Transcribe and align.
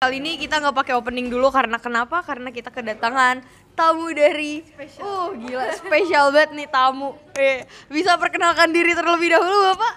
Kali 0.00 0.16
ini 0.16 0.40
kita 0.40 0.64
nggak 0.64 0.72
pakai 0.80 0.96
opening 0.96 1.28
dulu 1.28 1.52
karena 1.52 1.76
kenapa? 1.76 2.24
Karena 2.24 2.48
kita 2.48 2.72
kedatangan 2.72 3.44
tamu 3.76 4.08
dari 4.16 4.64
uh 5.04 5.28
gila 5.36 5.68
spesial 5.76 6.32
banget 6.32 6.56
nih 6.56 6.68
tamu. 6.72 7.12
Eh, 7.36 7.68
bisa 7.92 8.16
perkenalkan 8.16 8.72
diri 8.72 8.96
terlebih 8.96 9.36
dahulu 9.36 9.76
Bapak? 9.76 9.94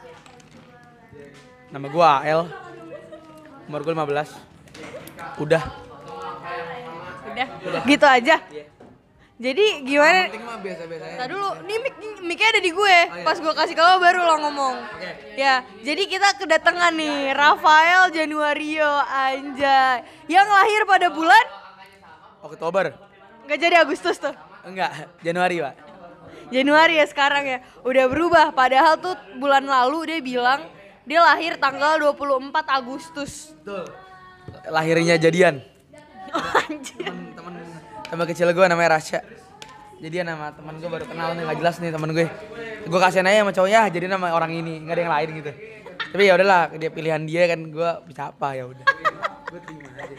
Nama 1.71 1.88
gua 1.88 2.20
AL. 2.20 2.52
Umur 3.72 3.80
gua 3.88 3.96
15. 3.96 4.36
Udah. 5.40 5.64
Udah, 7.32 7.48
gitu 7.88 8.04
aja. 8.04 8.44
Jadi 9.44 9.83
gimana? 9.83 10.31
mah 10.39 10.55
biasa-biasa 10.63 11.19
Tadi 11.19 11.31
dulu, 11.35 11.49
nih 11.67 11.78
mic 11.83 11.96
mic-nya 12.23 12.47
ada 12.55 12.62
di 12.63 12.71
gue. 12.71 12.97
Pas 13.28 13.35
gue 13.35 13.53
kasih 13.60 13.75
ke 13.75 13.83
lo 13.83 13.99
baru 13.99 14.23
lo 14.23 14.35
ngomong. 14.47 14.75
Ya, 15.35 15.67
jadi 15.83 16.07
kita 16.07 16.39
kedatangan 16.39 16.95
nih 16.95 17.35
Rafael 17.35 18.07
Januario 18.16 18.87
anjay. 19.03 20.07
Yang 20.31 20.48
lahir 20.48 20.81
pada 20.87 21.07
bulan 21.11 21.45
Oktober. 22.39 22.95
nggak 23.43 23.59
jadi 23.59 23.75
Agustus 23.84 24.15
tuh. 24.15 24.31
Enggak, 24.63 25.11
Januari, 25.20 25.59
Pak. 25.59 25.75
Januari 26.48 27.03
ya 27.03 27.05
sekarang 27.12 27.43
ya. 27.43 27.59
Udah 27.84 28.07
berubah 28.07 28.55
padahal 28.55 28.95
tuh 28.95 29.20
bulan 29.43 29.67
lalu 29.67 30.07
dia 30.07 30.20
bilang 30.23 30.63
dia 31.03 31.20
lahir 31.20 31.59
tanggal 31.59 31.99
24 31.99 32.55
Agustus. 32.71 33.51
Betul. 33.59 33.91
Lahirnya 34.71 35.20
jadian. 35.20 35.59
Anjir. 36.63 37.23
Temen 38.13 38.30
kecil 38.30 38.45
gua 38.53 38.70
namanya 38.70 39.02
Rasya. 39.02 39.26
Jadian 39.98 40.30
nama 40.30 40.54
teman 40.54 40.77
gua 40.77 41.02
baru 41.02 41.09
kenal 41.09 41.34
nih, 41.34 41.49
nggak 41.49 41.58
jelas 41.66 41.76
nih 41.81 41.90
temen 41.90 42.13
gue. 42.13 42.30
Gua 42.85 42.99
kasihan 43.02 43.26
aja 43.26 43.41
sama 43.41 43.49
cowoknya, 43.58 43.90
jadi 43.90 44.05
nama 44.05 44.38
orang 44.38 44.54
ini, 44.54 44.85
nggak 44.85 44.94
ada 44.94 45.02
yang 45.02 45.13
lain 45.17 45.30
gitu. 45.41 45.52
Tapi 46.13 46.21
ya 46.30 46.38
udahlah, 46.38 46.70
dia 46.77 46.94
pilihan 46.94 47.26
dia 47.26 47.49
kan 47.49 47.73
gua 47.73 48.05
bisa 48.05 48.30
apa 48.30 48.54
ya 48.54 48.70
udah. 48.70 48.85
Gua 49.49 49.59
terima 49.66 49.90
aja. 49.98 50.16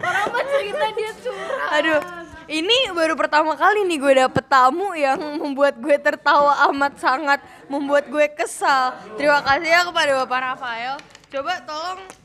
Orang 0.00 0.24
apa 0.24 0.38
cerita 0.48 0.86
dia 0.96 1.10
curhat. 1.20 1.68
Aduh, 1.68 2.00
ini 2.48 2.78
baru 2.96 3.12
pertama 3.12 3.60
kali 3.60 3.84
nih 3.92 3.98
gue 4.00 4.12
dapet 4.24 4.44
tamu 4.48 4.96
yang 4.96 5.20
membuat 5.36 5.76
gue 5.76 6.00
tertawa 6.00 6.64
amat 6.72 6.96
sangat, 6.96 7.44
membuat 7.68 8.08
gue 8.08 8.24
kesal. 8.32 8.96
Terima 9.20 9.44
kasih 9.44 9.68
ya 9.68 9.84
kepada 9.84 10.24
Bapak 10.24 10.40
Rafael. 10.40 10.96
Coba 11.28 11.60
tolong 11.68 12.23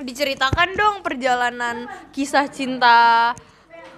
diceritakan 0.00 0.68
dong 0.72 0.96
perjalanan 1.04 1.84
kisah 2.10 2.48
cinta 2.48 3.32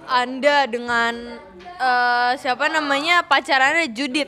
Anda 0.03 0.67
dengan 0.67 1.39
eh, 1.79 2.31
siapa 2.35 2.67
namanya? 2.67 3.23
Pacarannya 3.23 3.87
Judit. 3.95 4.27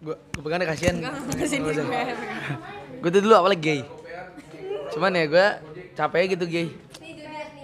Gua 0.00 0.16
gua 0.16 0.40
pegang 0.44 0.60
deh, 0.64 0.68
kasihan. 0.68 0.96
Gue. 0.96 1.72
gue 3.00 3.10
tuh 3.12 3.20
dulu 3.20 3.34
awalnya 3.36 3.60
gay. 3.60 3.80
Cuman 4.92 5.12
ya 5.12 5.24
gue 5.28 5.46
capek 5.96 6.36
gitu 6.36 6.44
gay. 6.48 6.68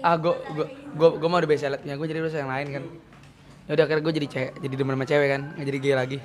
Ah 0.05 0.21
gue 0.21 0.33
gue 0.33 0.67
gue 0.69 1.09
gue 1.17 1.29
mau 1.29 1.41
udah 1.41 1.49
biasa 1.49 1.73
liatnya. 1.77 1.97
Gue 1.97 2.07
jadi 2.09 2.21
udah 2.25 2.41
yang 2.41 2.53
lain 2.53 2.67
kan. 2.73 2.85
Ya 3.67 3.71
udah 3.77 3.85
akhirnya 3.89 4.03
gue 4.05 4.15
jadi 4.21 4.29
cewek 4.29 4.53
jadi 4.65 4.75
demen 4.77 4.95
sama 4.97 5.07
cewek 5.09 5.29
kan. 5.33 5.43
Nggak 5.57 5.67
jadi 5.69 5.79
gay 5.81 5.95
lagi. 5.97 6.19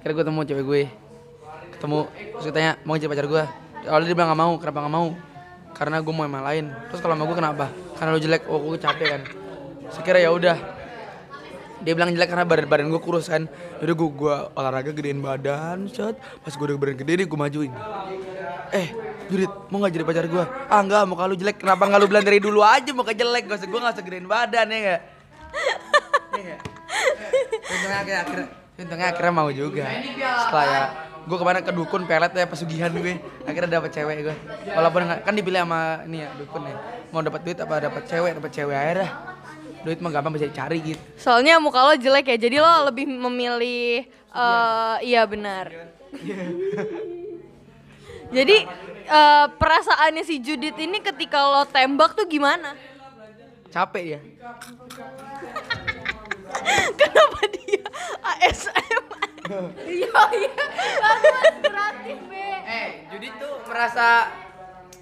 Akhirnya 0.00 0.14
gue 0.16 0.24
temu 0.28 0.40
cewek 0.44 0.64
gue. 0.64 0.82
Ketemu 1.76 1.98
terus 2.12 2.44
gue 2.44 2.54
tanya 2.56 2.72
mau 2.84 2.96
jadi 2.96 3.08
pacar 3.08 3.26
gue 3.28 3.44
awalnya 3.86 4.06
dia 4.10 4.16
bilang 4.16 4.28
nggak 4.34 4.40
mau 4.40 4.52
kenapa 4.58 4.78
nggak 4.82 4.94
mau? 4.94 5.08
Karena 5.76 5.96
gue 6.02 6.10
mau 6.10 6.24
yang 6.26 6.42
lain. 6.42 6.64
Terus 6.90 7.00
kalau 7.04 7.14
sama 7.14 7.24
gue 7.28 7.36
kenapa? 7.38 7.66
Karena 7.94 8.10
lu 8.16 8.20
jelek. 8.20 8.42
Oh 8.50 8.58
gue 8.58 8.80
capek 8.82 9.06
kan. 9.14 9.22
Sekira 9.94 10.18
ya 10.18 10.34
udah. 10.34 10.58
Dia 11.78 11.92
bilang 11.94 12.10
jelek 12.10 12.26
karena 12.26 12.42
badan 12.42 12.66
badan 12.66 12.86
gue 12.90 12.98
kurus 12.98 13.30
kan. 13.30 13.46
Yaudah 13.78 13.94
gue 13.94 14.08
gue 14.10 14.34
olahraga 14.58 14.90
gedein 14.90 15.22
badan 15.22 15.86
set. 15.86 16.18
Pas 16.18 16.50
gue 16.50 16.66
udah 16.66 16.74
badan 16.74 16.96
gede 16.98 17.30
gue 17.30 17.38
majuin. 17.38 17.70
Eh 18.74 18.90
Judit 19.28 19.52
mau 19.68 19.84
gak 19.84 19.92
jadi 19.92 20.04
pacar 20.08 20.24
gue 20.24 20.40
ah 20.44 20.80
enggak 20.82 21.06
mau 21.06 21.14
kalau 21.14 21.38
jelek. 21.38 21.62
Kenapa 21.62 21.86
nggak 21.86 22.00
lu 22.02 22.06
bilang 22.10 22.24
dari 22.26 22.40
dulu 22.42 22.60
aja 22.66 22.90
mau 22.90 23.06
jelek? 23.06 23.44
Gak 23.46 23.58
usah 23.62 23.68
gue 23.70 23.78
gak 23.78 23.94
usah 23.94 24.04
gedein 24.04 24.26
badan 24.26 24.66
ya 24.66 24.78
gak 24.82 25.02
nggak? 26.38 26.60
untungnya 28.78 29.10
akhirnya, 29.10 29.10
akhirnya 29.10 29.34
mau 29.34 29.50
juga. 29.50 29.84
Setelah 29.90 30.66
ya 30.66 31.07
gue 31.28 31.36
kemarin 31.36 31.60
ke 31.60 31.72
dukun 31.76 32.08
pelet 32.08 32.32
ya 32.32 32.48
pesugihan 32.48 32.88
gue 32.88 33.20
akhirnya 33.44 33.78
dapet 33.78 33.92
cewek 33.92 34.16
gue 34.24 34.36
walaupun 34.72 35.04
kan 35.04 35.32
dipilih 35.36 35.68
sama 35.68 36.00
ini 36.08 36.24
ya 36.24 36.28
dukun 36.40 36.64
ya 36.64 36.76
mau 37.12 37.20
dapat 37.20 37.40
duit 37.44 37.58
apa 37.60 37.74
dapat 37.84 38.02
cewek 38.08 38.32
dapat 38.40 38.50
cewek 38.50 38.76
aja 38.76 38.92
dah 39.04 39.10
duit 39.84 40.00
mah 40.00 40.10
gampang 40.10 40.32
bisa 40.34 40.48
dicari 40.48 40.80
gitu 40.82 41.02
Soalnya 41.14 41.60
muka 41.62 41.78
lo 41.84 41.94
jelek 41.94 42.34
ya, 42.34 42.36
jadi 42.40 42.56
lo 42.58 42.90
lebih 42.90 43.06
memilih 43.06 44.08
eh 44.28 44.96
iya 45.06 45.22
benar. 45.24 45.70
jadi 48.36 48.56
eh, 49.06 49.46
perasaannya 49.54 50.24
si 50.26 50.42
Judit 50.42 50.74
ini 50.76 50.98
ketika 50.98 51.38
lo 51.46 51.62
tembak 51.68 52.18
tuh 52.18 52.26
gimana? 52.26 52.74
capek 53.68 54.04
ya 54.16 54.20
Kenapa 56.98 57.40
dia 57.52 57.84
ASM? 58.24 58.77
Iya 59.88 60.20
iya, 60.36 60.52
bagus 61.72 62.20
be. 62.28 62.46
Eh, 62.68 62.88
Judit 63.08 63.32
tuh 63.40 63.54
merasa 63.64 64.28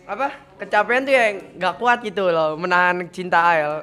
apa? 0.07 0.29
Kecapean 0.63 1.03
tuh 1.03 1.13
ya 1.13 1.25
nggak 1.35 1.75
kuat 1.83 1.99
gitu 2.07 2.31
loh 2.31 2.55
menahan 2.55 3.11
cinta 3.11 3.43
Ael. 3.43 3.83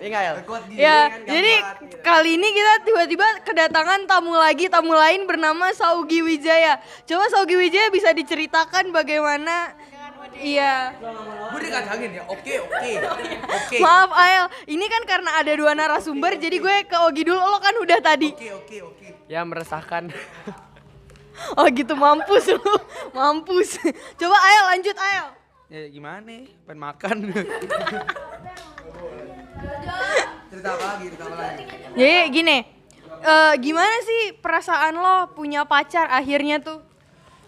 Iya 0.00 0.06
nggak 0.08 0.22
El? 0.24 0.36
Ya, 0.72 0.98
jadi 1.28 1.54
kali 2.00 2.40
ini 2.40 2.48
kita 2.56 2.72
tiba-tiba 2.88 3.26
kedatangan 3.44 4.08
tamu 4.08 4.32
lagi, 4.32 4.70
tamu 4.72 4.96
lain 4.96 5.28
bernama 5.28 5.68
Saugi 5.76 6.24
Wijaya. 6.24 6.80
Coba 7.04 7.28
Saugi 7.28 7.58
Wijaya 7.58 7.92
bisa 7.92 8.14
diceritakan 8.16 8.94
bagaimana 8.96 9.76
Iya. 10.32 10.94
gue 11.50 11.60
dikacangin 11.60 12.10
ya. 12.14 12.22
Oke 12.26 12.52
oke. 12.58 12.90
Oke. 13.58 13.76
Maaf 13.78 14.10
Ael, 14.14 14.46
ini 14.66 14.86
kan 14.86 15.02
karena 15.04 15.30
ada 15.36 15.52
dua 15.52 15.74
narasumber 15.74 16.38
jadi 16.38 16.56
gue 16.56 16.76
ke 16.84 16.96
Ogi 17.02 17.22
dulu, 17.22 17.36
lo 17.36 17.58
kan 17.58 17.74
udah 17.76 17.98
tadi. 17.98 18.30
oke 18.30 18.48
oke 18.56 18.76
oke. 18.84 19.06
Ya 19.26 19.42
meresahkan. 19.42 20.08
Oh 21.56 21.64
gitu. 21.72 21.96
Mampus 21.96 22.52
lu, 22.52 22.60
mampus. 23.10 23.80
Coba 24.20 24.36
Ael 24.36 24.64
lanjut 24.76 24.92
Ael. 24.92 25.26
ya 25.72 25.88
gimana 25.88 26.20
nih? 26.20 26.52
Pengen 26.68 26.80
makan. 26.84 27.16
Cerita 30.50 30.68
apa 30.68 30.84
lagi? 30.84 31.04
Cerita 31.08 31.24
apa 31.24 31.36
lagi? 31.40 31.64
Jadi 31.96 32.16
gini, 32.28 32.56
eh, 33.22 33.52
gimana 33.56 33.96
sih 34.02 34.36
perasaan 34.36 34.92
lo 34.92 35.32
punya 35.32 35.64
pacar 35.64 36.12
akhirnya 36.12 36.60
tuh? 36.60 36.84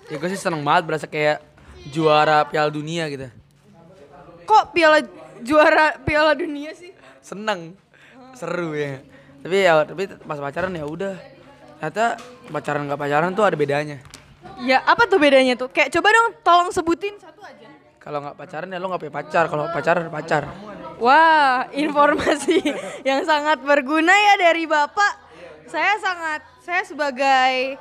ya 0.08 0.16
gue 0.16 0.28
sih 0.32 0.40
seneng 0.40 0.64
banget. 0.64 0.88
Berasa 0.88 1.04
kayak 1.04 1.44
juara 1.88 2.44
piala 2.44 2.68
dunia 2.68 3.08
gitu 3.08 3.26
Kok 4.42 4.70
piala 4.70 4.98
juara 5.40 5.96
piala 5.98 6.32
dunia 6.32 6.70
sih? 6.72 6.90
seneng 7.18 7.78
seru 8.32 8.74
ya 8.74 8.98
tapi 9.38 9.56
ya 9.60 9.72
tapi 9.82 10.02
pas 10.20 10.36
pacaran 10.36 10.70
ya 10.70 10.82
udah 10.82 11.14
ternyata 11.78 12.18
pacaran 12.48 12.82
nggak 12.84 13.00
pacaran 13.00 13.30
tuh 13.32 13.42
ada 13.42 13.54
bedanya 13.54 13.98
Ya 14.58 14.78
apa 14.78 15.06
tuh 15.06 15.18
bedanya 15.18 15.54
tuh? 15.54 15.66
Kayak 15.68 15.90
coba 15.90 16.08
dong 16.08 16.28
tolong 16.40 16.68
sebutin 16.70 17.14
satu 17.16 17.42
aja. 17.42 17.66
kalau 17.98 18.18
nggak 18.20 18.34
pacaran 18.36 18.66
ya 18.66 18.78
lo 18.78 18.86
nggak 18.86 19.00
punya 19.00 19.14
pacar 19.16 19.44
kalau 19.46 19.66
pacaran 19.68 20.06
pacar 20.08 20.42
Wah, 20.98 21.66
informasi 21.72 22.62
yang 23.08 23.22
sangat 23.22 23.58
berguna 23.58 24.10
ya 24.10 24.34
dari 24.40 24.66
Bapak. 24.66 25.18
Saya 25.66 25.98
sangat, 25.98 26.46
saya 26.60 26.82
sebagai 26.82 27.74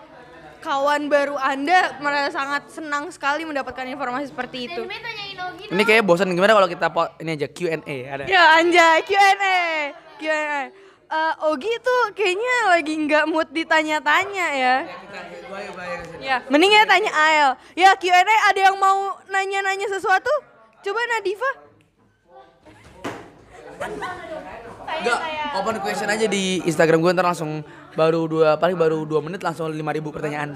kawan 0.61 1.09
baru 1.09 1.35
Anda 1.35 1.97
merasa 1.97 2.29
sangat 2.31 2.69
senang 2.69 3.09
sekali 3.09 3.43
mendapatkan 3.43 3.83
informasi 3.83 4.29
seperti 4.29 4.69
itu. 4.69 4.81
ini 5.67 5.81
kayaknya 5.81 6.05
bosan 6.05 6.29
gimana 6.29 6.53
kalau 6.53 6.69
kita 6.69 6.87
po- 6.87 7.11
ini 7.17 7.33
aja 7.33 7.47
Q&A 7.47 7.81
ada 8.05 8.23
Ya 8.25 8.61
anjay, 8.61 9.01
Q&A. 9.01 9.59
Q&A. 10.15 10.61
Eh, 11.11 11.33
Ogi 11.43 11.73
tuh 11.81 12.15
kayaknya 12.15 12.55
lagi 12.69 12.93
nggak 12.95 13.25
mood 13.27 13.51
ditanya-tanya 13.51 14.47
ya. 14.53 14.75
Ya, 16.21 16.37
mending 16.47 16.71
ya 16.71 16.87
tanya 16.87 17.11
Ael. 17.11 17.49
Ya 17.75 17.91
Q&A 17.97 18.23
ada 18.23 18.59
yang 18.61 18.79
mau 18.79 19.19
nanya-nanya 19.27 19.91
sesuatu? 19.91 20.31
Coba 20.79 21.01
Nadifa. 21.09 21.51
Enggak, 24.91 25.19
open 25.51 25.75
question 25.81 26.07
aja 26.07 26.25
di 26.27 26.61
Instagram 26.63 27.01
gue 27.01 27.11
ntar 27.11 27.25
langsung 27.25 27.65
baru 27.95 28.27
dua 28.27 28.55
paling 28.55 28.77
baru 28.77 29.03
dua 29.03 29.19
menit 29.19 29.43
langsung 29.43 29.67
5000 29.67 30.15
pertanyaan. 30.15 30.49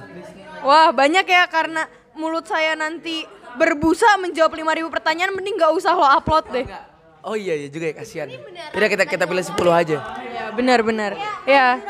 Wah 0.63 0.89
banyak 0.95 1.25
ya 1.27 1.43
karena 1.51 1.87
mulut 2.15 2.47
saya 2.47 2.73
nanti 2.79 3.27
berbusa 3.59 4.19
menjawab 4.19 4.55
5000 4.55 4.87
pertanyaan 4.91 5.31
mending 5.35 5.55
nggak 5.59 5.73
usah 5.75 5.91
lo 5.95 6.03
upload 6.03 6.45
deh. 6.51 6.65
Oh 7.25 7.33
iya 7.33 7.57
iya 7.57 7.67
juga 7.73 7.89
ya 7.89 7.95
kasihan. 7.97 8.29
Udah 8.75 8.87
kita 8.87 9.03
kita 9.09 9.23
pilih 9.25 9.43
10 9.43 9.57
aja. 9.73 9.97
Ya 10.29 10.43
benar 10.53 10.79
benar. 10.85 11.11
Ya. 11.49 11.81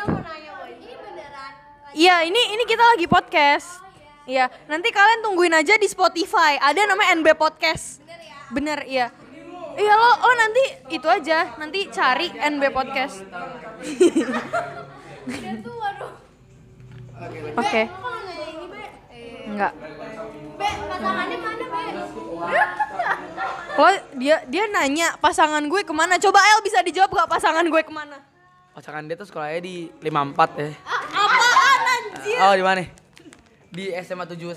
Iya 1.95 2.15
ini 2.27 2.41
ini 2.56 2.63
kita 2.68 2.83
lagi 2.95 3.07
podcast. 3.07 3.83
Iya 4.25 4.50
nanti 4.65 4.89
kalian 4.89 5.21
tungguin 5.21 5.53
aja 5.53 5.77
di 5.77 5.88
Spotify. 5.88 6.57
Ada 6.57 6.89
namanya 6.89 7.19
NB 7.19 7.38
Podcast. 7.38 8.01
Bener 8.50 8.88
iya. 8.89 9.13
Iya 9.75 9.94
lo 9.94 10.12
lo 10.24 10.31
nanti 10.39 10.63
itu 10.95 11.07
aja 11.12 11.51
nanti 11.59 11.91
cari 11.91 12.31
NB 12.31 12.63
Podcast. 12.71 13.19
Oke. 17.56 17.81
Enggak. 19.45 19.74
Lo 23.75 23.92
dia 24.16 24.39
dia 24.48 24.63
nanya 24.72 25.19
pasangan 25.19 25.63
gue 25.68 25.81
ke 25.83 25.92
mana? 25.92 26.16
Coba 26.16 26.39
El 26.56 26.63
bisa 26.63 26.80
dijawab 26.80 27.12
gak 27.12 27.30
pasangan 27.30 27.66
gue 27.68 27.81
ke 27.83 27.92
mana? 27.92 28.24
Pasangan 28.72 29.04
dia 29.07 29.16
tuh 29.16 29.27
sekolahnya 29.27 29.62
di 29.63 29.92
54 30.04 30.62
ya. 30.62 30.72
Apaan 31.16 31.81
anjir? 31.88 32.38
Oh, 32.39 32.54
di 32.56 32.63
mana? 32.63 32.83
Di 33.72 33.92
SMA 34.04 34.25
71. 34.27 34.56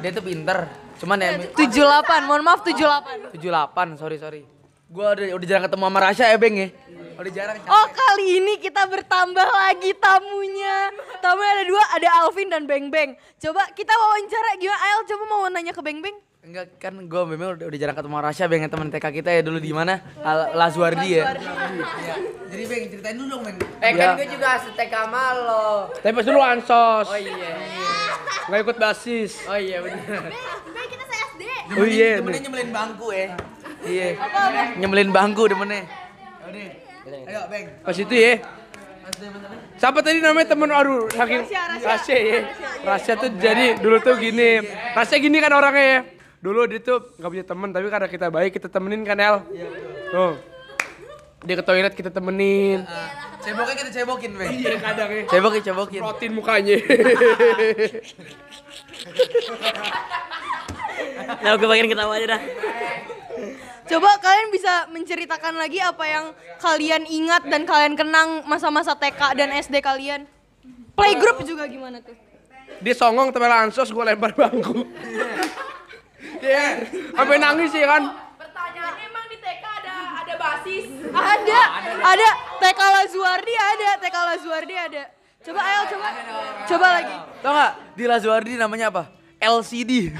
Dia 0.00 0.10
tuh 0.12 0.24
pinter. 0.24 0.58
Cuman 0.96 1.20
ya 1.20 1.36
78, 1.52 2.28
mohon 2.28 2.40
maaf 2.44 2.64
78. 2.64 3.36
78, 3.36 4.00
sorry 4.00 4.16
sorry. 4.16 4.42
Gua 4.86 5.12
udah 5.12 5.34
udah 5.34 5.46
jarang 5.46 5.64
ketemu 5.66 5.84
sama 5.84 5.98
Rasya 6.00 6.26
ya, 6.30 6.38
Beng 6.38 6.56
ya. 6.56 6.68
Udah 7.16 7.32
jarang 7.32 7.56
capek. 7.56 7.68
Oh 7.68 7.86
kali 7.88 8.26
ini 8.38 8.54
kita 8.56 8.82
bertambah 8.84 9.48
lagi 9.48 9.96
tamunya 9.96 10.92
Tamunya 11.16 11.50
ada 11.50 11.64
dua, 11.64 11.82
ada 11.90 12.08
Alvin 12.20 12.44
dan 12.46 12.68
Beng 12.68 12.86
Beng 12.86 13.16
Coba 13.36 13.72
kita 13.72 13.88
wawancara 13.88 14.52
gimana 14.54 14.76
Ael 14.78 15.00
coba 15.02 15.22
mau 15.24 15.48
nanya 15.48 15.72
ke 15.72 15.80
Beng 15.80 16.04
Beng 16.04 16.12
Enggak 16.44 16.76
kan 16.76 16.92
gue 16.92 17.22
memang 17.26 17.56
udah, 17.56 17.66
udah 17.66 17.78
jarang 17.80 17.96
ketemu 17.96 18.12
sama 18.12 18.22
Rasya 18.22 18.44
Beng 18.46 18.62
ya, 18.62 18.68
teman 18.68 18.88
TK 18.92 19.06
kita 19.16 19.30
ya 19.32 19.40
dulu 19.40 19.58
di 19.58 19.72
mana? 19.72 19.98
Al- 20.20 20.54
Lazuardi 20.54 21.08
ya. 21.10 21.24
Iya. 21.32 22.14
Jadi 22.52 22.62
Beng 22.68 22.82
ceritain 22.86 23.16
dulu 23.16 23.28
dong 23.32 23.42
Beng. 23.42 23.56
Eh 23.80 23.90
Ya. 23.90 23.96
kan 23.96 24.08
gue 24.14 24.28
juga 24.28 24.50
setek 24.60 24.88
sama 24.92 25.24
lo. 25.34 25.68
Tapi 25.96 26.12
pas 26.12 26.22
dulu 26.22 26.38
ansos. 26.38 27.06
Oh 27.08 27.16
iya. 27.16 27.50
Nggak 28.46 28.60
ikut 28.62 28.76
basis. 28.76 29.32
Oh 29.42 29.56
iya 29.56 29.80
bener. 29.80 30.22
Oh 31.74 31.82
iya. 31.82 32.20
Demennya 32.20 32.40
nyembelin 32.44 32.70
bangku 32.70 33.08
ya. 33.10 33.34
Iya. 33.86 34.08
Nyembelin 34.82 35.10
bangku 35.14 35.46
demennya. 35.46 35.86
Ayo 37.06 37.40
Beng. 37.46 37.66
Pas 37.86 37.96
itu 37.96 38.14
ya. 38.14 38.42
Siapa 39.78 40.02
tadi 40.02 40.18
namanya 40.18 40.50
temen 40.50 40.68
aduh 40.68 41.06
saking 41.14 41.46
Rasya 41.80 42.16
ya. 42.18 42.40
Rasya 42.82 43.12
tuh 43.14 43.30
jadi 43.38 43.78
dulu 43.78 44.02
tuh 44.02 44.18
gini. 44.18 44.66
Rasya 44.92 45.16
gini 45.22 45.38
kan 45.38 45.54
orangnya 45.54 45.84
ya. 45.86 45.98
Dulu 46.42 46.66
dia 46.66 46.82
tuh 46.82 47.14
nggak 47.18 47.30
punya 47.30 47.46
temen 47.46 47.68
tapi 47.70 47.86
karena 47.86 48.08
kita 48.10 48.26
baik 48.28 48.50
kita 48.58 48.68
temenin 48.68 49.06
kan 49.06 49.18
El. 49.22 49.36
Tuh. 50.10 50.34
Dia 51.46 51.54
ke 51.62 51.64
toilet 51.64 51.94
kita 51.94 52.10
temenin. 52.10 52.82
Ceboknya 53.46 53.74
kita 53.78 53.90
cebokin 54.02 54.32
Beng. 54.34 54.50
Iya 54.50 54.74
kadang 54.82 55.10
ya. 55.14 55.22
Cebokin 55.30 55.62
cebokin. 55.62 56.00
Protein 56.02 56.32
mukanya. 56.34 56.76
Nah, 61.26 61.52
gue 61.58 61.68
pengen 61.68 61.86
ketawa 61.90 62.16
aja 62.18 62.26
dah. 62.34 62.40
Coba 63.86 64.10
kalian 64.18 64.48
bisa 64.50 64.90
menceritakan 64.90 65.54
lagi 65.54 65.78
apa 65.78 66.04
yang 66.04 66.24
kalian 66.58 67.06
ingat 67.06 67.46
dan 67.46 67.62
kalian 67.62 67.94
kenang 67.94 68.42
masa-masa 68.44 68.98
TK 68.98 69.38
dan 69.38 69.54
SD 69.54 69.78
kalian 69.78 70.26
Playgroup 70.96 71.44
juga 71.44 71.68
gimana 71.68 72.00
tuh? 72.00 72.16
dia 72.76 72.92
songong 72.92 73.32
temen 73.32 73.48
ansos 73.48 73.88
gue 73.88 74.04
lempar 74.04 74.36
bangku. 74.36 74.84
Iya, 76.44 76.84
sampai 77.16 77.36
nangis 77.40 77.72
ya 77.72 77.88
kan. 77.88 78.02
Pertanyaannya 78.36 79.04
emang 79.08 79.24
di 79.32 79.36
TK 79.40 79.64
ada 79.64 79.94
ada 80.20 80.34
basis? 80.36 80.84
Ada, 81.08 81.60
ada 82.04 82.28
TK 82.60 82.80
Lazuardi 82.80 83.54
ada, 83.56 83.88
TK 84.02 84.16
Lazuardi 84.16 84.76
ada 84.76 85.02
Coba 85.46 85.60
Ael, 85.62 85.82
coba 85.86 86.06
Coba 86.66 86.86
lagi 86.98 87.16
Tau 87.38 87.52
gak 87.54 87.72
di 87.94 88.04
Lazuardi 88.04 88.52
namanya 88.58 88.90
apa? 88.90 89.02
LCD. 89.38 90.10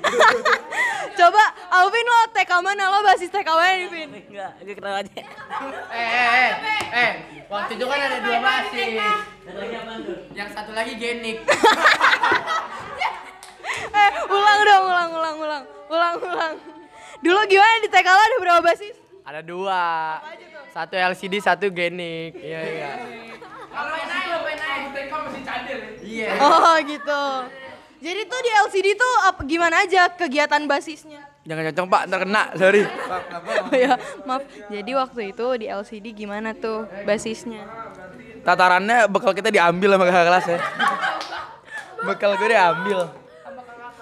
Coba 1.18 1.42
Alvin 1.70 2.06
lo 2.08 2.18
TK 2.32 2.50
mana? 2.64 2.88
Lo 2.88 2.98
basis 3.04 3.28
TK 3.28 3.48
mana 3.48 3.72
nih 3.76 3.88
Vin? 3.92 4.08
Enggak, 4.10 4.52
gue 4.64 4.74
ketawa 4.74 4.98
aja. 5.04 5.12
Eh 5.12 5.22
eh 5.92 6.28
eh. 6.32 6.52
Eh 6.92 7.12
waktu 7.46 7.72
itu 7.76 7.84
kan 7.84 7.98
ada 8.00 8.18
dua 8.24 8.38
basis. 8.40 8.96
Yang 10.32 10.48
satu 10.56 10.72
lagi 10.72 10.92
genik. 10.96 11.38
Eh 13.92 14.12
ulang 14.24 14.60
dong, 14.64 14.84
ulang, 14.88 15.10
ulang, 15.12 15.36
ulang 15.36 15.64
Ulang, 15.92 16.16
ulang 16.24 16.54
Dulu 17.20 17.40
gimana 17.44 17.84
di 17.84 17.88
TK 17.92 18.08
lo 18.08 18.22
ada 18.24 18.36
berapa 18.40 18.60
basis? 18.64 18.96
Ada 19.22 19.40
dua. 19.44 19.84
Satu 20.72 20.96
LCD, 20.96 21.44
satu 21.44 21.68
genik. 21.68 22.32
Iya 22.40 22.60
iya. 22.64 22.90
Iya. 26.02 26.28
Oh 26.40 26.76
gitu 26.84 27.22
Jadi 28.02 28.20
tuh 28.26 28.40
di 28.42 28.50
LCD 28.66 28.88
tuh 28.98 29.12
apa, 29.30 29.40
gimana 29.46 29.86
aja 29.86 30.10
kegiatan 30.10 30.66
basisnya? 30.66 31.22
Jangan 31.46 31.70
cocok 31.70 31.86
Pak, 31.86 32.02
ntar 32.10 32.18
kena. 32.26 32.42
Sorry. 32.58 32.82
Ya, 33.72 33.94
maaf. 34.26 34.42
Jadi 34.68 34.90
waktu 34.92 35.20
itu 35.30 35.46
di 35.58 35.66
LCD 35.70 36.06
gimana 36.10 36.50
tuh 36.50 36.84
basisnya? 37.06 37.62
Tatarannya 38.42 39.06
bekal 39.06 39.32
kita 39.38 39.54
diambil 39.54 39.94
sama 39.94 40.04
kakak 40.10 40.26
kelas 40.26 40.46
ya. 40.50 40.58
bekal 42.02 42.30
gue 42.34 42.48
diambil. 42.50 42.98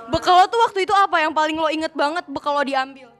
Bekal 0.08 0.34
lo 0.40 0.44
tuh 0.48 0.60
waktu 0.64 0.88
itu 0.88 0.94
apa 0.96 1.16
yang 1.20 1.36
paling 1.36 1.56
lo 1.60 1.68
inget 1.68 1.92
banget 1.92 2.24
bekal 2.26 2.56
lo 2.56 2.64
diambil? 2.64 3.12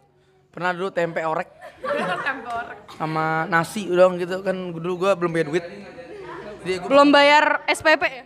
Pernah 0.51 0.73
dulu 0.73 0.89
tempe 0.91 1.21
orek. 1.21 1.49
sama 2.99 3.45
nasi 3.49 3.89
dong 3.89 4.17
gitu 4.17 4.41
kan 4.41 4.57
dulu 4.73 5.07
gue 5.07 5.13
belum 5.13 5.31
punya 5.33 5.47
duit. 5.47 5.65
Jadi 6.65 6.77
Belum 6.89 7.09
bayar 7.13 7.65
SPP 7.69 8.03
ya? 8.05 8.25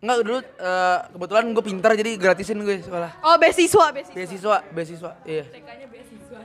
Enggak 0.00 0.16
dulu 0.24 0.38
eh, 0.40 0.98
kebetulan 1.12 1.44
gue 1.52 1.64
pintar 1.64 1.92
jadi 1.92 2.10
gratisin 2.16 2.56
gue 2.64 2.80
sekolah. 2.80 3.20
Oh 3.20 3.36
beasiswa, 3.36 3.92
beasiswa. 3.92 4.16
Beasiswa, 4.16 4.56
beasiswa. 4.72 5.10
Iya. 5.28 5.44
TK 5.44 5.68
beasiswa. 5.86 6.38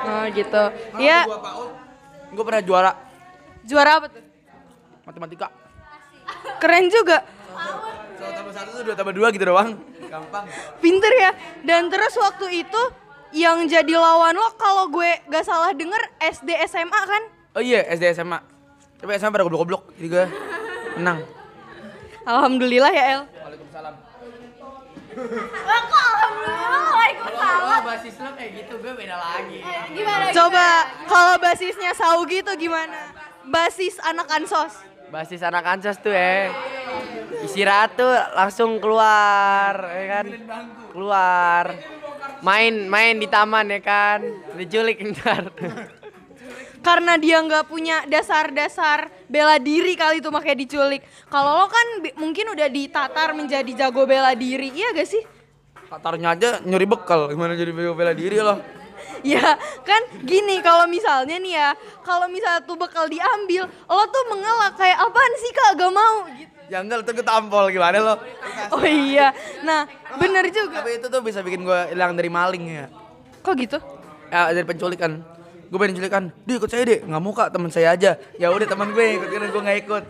Oh 0.00 0.24
gitu. 0.32 0.64
Iya, 0.96 1.18
Gue 2.30 2.44
pernah 2.46 2.62
juara 2.62 2.92
juara 3.60 4.00
apa 4.00 4.06
tuh? 4.08 4.22
matematika. 5.04 5.48
Keren 6.56 6.86
juga. 6.88 7.20
Satu 8.16 8.32
tambah 8.32 8.52
satu 8.54 8.68
tuh 8.72 8.82
dua 8.86 8.94
tambah 8.94 9.12
dua 9.12 9.28
gitu 9.28 9.44
doang. 9.44 9.76
Gampang. 10.06 10.44
Pinter 10.78 11.12
ya. 11.12 11.30
Dan 11.60 11.90
terus 11.90 12.14
waktu 12.16 12.64
itu 12.64 12.82
yang 13.30 13.66
jadi 13.66 13.94
lawan 13.94 14.34
lo 14.34 14.54
kalau 14.56 14.88
gue 14.88 15.10
gak 15.28 15.44
salah 15.44 15.74
denger 15.74 16.00
SD 16.22 16.48
SMA 16.64 17.00
kan? 17.02 17.22
Oh 17.54 17.62
iya 17.62 17.82
SD 17.90 18.14
SMA. 18.14 18.38
Tapi 19.00 19.10
SMA 19.16 19.32
pada 19.32 19.44
goblok-goblok 19.44 19.90
jadi 19.98 20.08
gue 20.08 20.24
menang. 20.96 21.39
Alhamdulillah 22.26 22.92
ya 22.92 23.04
El. 23.16 23.22
Waalaikumsalam. 23.28 23.94
Kalau 27.40 27.80
basis 27.82 28.14
lo 28.20 28.30
kayak 28.38 28.50
gitu 28.62 28.74
gue 28.78 28.92
beda 28.94 29.16
lagi. 29.18 29.58
Coba 30.30 30.66
kalau 31.08 31.34
basisnya 31.42 31.92
Saugi 31.96 32.44
tuh 32.46 32.54
gimana? 32.54 33.10
Basis 33.48 33.98
anak 34.04 34.28
ansos. 34.30 34.74
Basis 35.10 35.42
anak 35.42 35.66
ansos 35.66 35.98
tuh 35.98 36.14
ya. 36.14 36.54
Istirahat 37.42 37.98
tuh 37.98 38.12
langsung 38.36 38.78
keluar, 38.78 39.74
ya 39.90 40.04
kan? 40.06 40.26
Keluar. 40.94 41.64
Main, 42.40 42.86
main 42.86 43.18
di 43.18 43.26
taman 43.26 43.68
ya 43.68 43.80
kan? 43.82 44.22
Diculik 44.54 45.02
ntar. 45.02 45.50
Karena 46.80 47.20
dia 47.20 47.44
nggak 47.44 47.68
punya 47.68 48.08
dasar-dasar 48.08 49.12
bela 49.28 49.60
diri 49.60 49.92
kali 50.00 50.24
itu 50.24 50.32
makanya 50.32 50.64
diculik. 50.64 51.04
Kalau 51.28 51.60
lo 51.60 51.66
kan 51.68 51.86
mungkin 52.16 52.56
udah 52.56 52.68
ditatar 52.72 53.36
menjadi 53.36 53.68
jago 53.86 54.08
bela 54.08 54.32
diri, 54.32 54.72
iya 54.72 54.96
gak 54.96 55.04
sih? 55.04 55.20
Tatarnya 55.92 56.32
aja 56.32 56.48
nyuri 56.64 56.88
bekal, 56.88 57.28
gimana 57.28 57.52
jadi 57.52 57.68
bela 57.76 57.92
bela 57.92 58.12
diri 58.16 58.40
loh. 58.40 58.58
Ya 59.20 59.60
kan 59.84 60.24
gini 60.24 60.64
kalau 60.64 60.88
misalnya 60.88 61.36
nih 61.36 61.52
ya, 61.52 61.70
kalau 62.00 62.24
misalnya 62.32 62.64
tuh 62.64 62.80
bekal 62.80 63.04
diambil, 63.12 63.68
lo 63.68 64.04
tuh 64.08 64.24
mengelak 64.32 64.72
kayak 64.80 64.96
apaan 65.04 65.32
sih 65.36 65.50
kak 65.52 65.76
gak 65.76 65.92
mau 65.92 66.24
gitu. 66.32 66.56
Ya 66.70 66.80
enggak, 66.80 67.02
itu 67.04 67.12
ketampol 67.20 67.68
gimana 67.74 67.98
lo? 67.98 68.14
Oh 68.72 68.86
iya, 68.86 69.34
nah 69.66 69.84
bener 70.16 70.46
juga. 70.54 70.80
Tapi 70.80 71.02
itu 71.02 71.06
tuh 71.10 71.20
bisa 71.20 71.42
bikin 71.42 71.66
gue 71.66 71.80
hilang 71.92 72.14
dari 72.14 72.30
maling 72.30 72.64
ya. 72.70 72.86
Kok 73.42 73.54
gitu? 73.58 73.78
Ya 74.30 74.54
dari 74.54 74.64
penculikan. 74.64 75.39
Gue 75.70 75.78
pengen 75.78 75.94
penculikan, 75.94 76.34
dia 76.42 76.58
ikut 76.58 76.66
saya 76.66 76.82
deh, 76.82 76.98
nggak 77.06 77.22
mau 77.22 77.30
kak 77.30 77.54
teman 77.54 77.70
saya 77.70 77.94
aja. 77.94 78.18
Ya 78.34 78.50
udah 78.50 78.66
teman 78.66 78.90
gue 78.90 79.22
ikut, 79.22 79.30
karena 79.30 79.46
gue 79.54 79.62
nggak 79.62 79.78
ikut. 79.86 80.04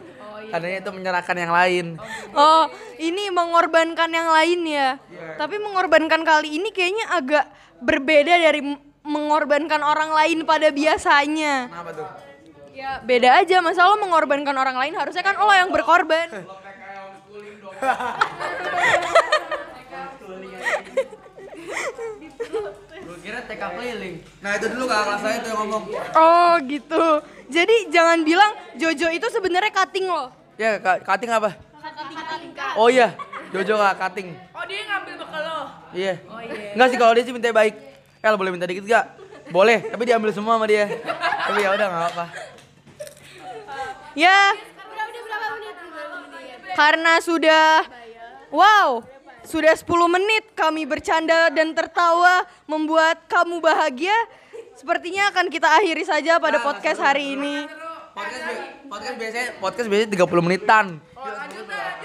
Karena 0.51 0.67
itu 0.81 0.91
menyerahkan 0.91 1.37
yang 1.37 1.53
lain. 1.53 1.87
Oh 2.33 2.65
ini 2.97 3.29
mengorbankan 3.29 4.09
yang 4.09 4.33
lain 4.33 4.65
ya. 4.65 4.97
Tapi 5.37 5.61
mengorbankan 5.61 6.25
kali 6.25 6.57
ini 6.57 6.73
kayaknya 6.73 7.13
agak 7.13 7.45
berbeda 7.85 8.41
dari 8.41 8.65
mengorbankan 9.05 9.85
orang 9.85 10.17
lain 10.17 10.49
pada 10.49 10.73
biasanya. 10.73 11.69
Kenapa 11.69 11.93
tuh? 11.93 12.09
Ya 12.73 13.05
beda 13.05 13.45
aja, 13.45 13.61
masa 13.61 13.85
lo 13.85 14.01
mengorbankan 14.01 14.57
orang 14.57 14.81
lain 14.81 14.97
harusnya 14.97 15.21
kan 15.21 15.37
lo 15.37 15.53
yang 15.53 15.69
berkorban. 15.69 16.49
Gue 23.01 23.17
kira 23.25 23.43
TK 23.45 23.63
keliling. 23.77 24.17
Nah 24.43 24.51
itu 24.57 24.67
dulu 24.71 24.85
kakak 24.87 25.05
kelas 25.07 25.21
saya 25.25 25.37
tuh 25.43 25.49
yang 25.51 25.59
ngomong. 25.67 25.83
Oh 26.15 26.55
gitu. 26.67 27.05
Jadi 27.51 27.77
jangan 27.91 28.23
bilang 28.23 28.53
Jojo 28.79 29.09
itu 29.11 29.27
sebenarnya 29.33 29.73
cutting 29.75 30.07
lo. 30.07 30.31
Ya 30.61 30.79
cutting 30.81 31.31
apa? 31.33 31.57
Oh 32.77 32.93
iya, 32.93 33.17
Jojo 33.51 33.75
kak 33.81 33.95
cutting. 33.99 34.37
Oh 34.55 34.65
dia 34.69 34.85
ngambil 34.87 35.15
bekal 35.19 35.43
lo? 35.43 35.61
Iya. 35.91 36.15
Enggak 36.77 36.89
sih 36.95 36.99
kalau 37.01 37.13
dia 37.17 37.25
sih 37.27 37.35
minta 37.35 37.51
baik. 37.51 37.75
El 38.21 38.37
boleh 38.37 38.53
minta 38.53 38.69
dikit 38.69 38.85
gak? 38.85 39.17
Boleh, 39.51 39.83
tapi 39.83 40.07
diambil 40.07 40.31
semua 40.31 40.55
sama 40.55 40.69
dia. 40.69 40.87
Tapi 41.49 41.59
ya 41.65 41.75
udah 41.75 41.87
nggak 41.91 42.11
apa. 42.15 42.25
Ya. 44.15 44.55
Karena 46.77 47.19
sudah 47.19 47.83
wow, 48.55 49.03
sudah 49.51 49.75
10 49.75 49.83
menit 50.07 50.55
kami 50.55 50.87
bercanda 50.87 51.51
dan 51.51 51.75
tertawa 51.75 52.47
membuat 52.71 53.27
kamu 53.27 53.59
bahagia. 53.59 54.15
Sepertinya 54.79 55.35
akan 55.35 55.51
kita 55.51 55.67
akhiri 55.67 56.07
saja 56.07 56.39
pada 56.39 56.63
podcast 56.63 57.03
hari 57.03 57.35
ini. 57.35 57.67
Podcast, 58.15 58.47
podcast 58.87 59.17
biasanya 59.19 59.49
podcast 59.59 59.87
biasanya 59.91 60.11
30 60.15 60.47
menitan. 60.47 60.87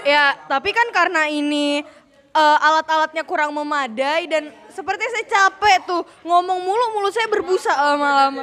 Ya, 0.02 0.34
tapi 0.50 0.74
kan 0.74 0.90
karena 0.90 1.30
ini 1.30 1.86
eh, 2.34 2.58
alat-alatnya 2.66 3.22
kurang 3.22 3.54
memadai 3.54 4.26
dan 4.26 4.50
seperti 4.74 5.06
saya 5.08 5.24
capek 5.30 5.86
tuh 5.86 6.02
ngomong 6.26 6.58
mulu 6.60 6.86
mulut 6.98 7.14
saya 7.14 7.30
berbusa 7.30 7.72
lama-lama. 7.72 8.42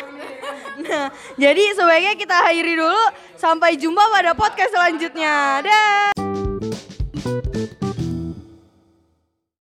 nah, 0.88 1.06
jadi 1.36 1.64
sebaiknya 1.76 2.14
kita 2.16 2.36
akhiri 2.48 2.80
dulu. 2.80 3.04
Sampai 3.36 3.76
jumpa 3.76 4.04
pada 4.08 4.32
podcast 4.32 4.72
selanjutnya. 4.72 5.64
Dah. 5.64 6.30